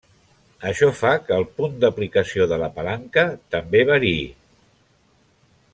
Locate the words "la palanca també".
2.63-3.87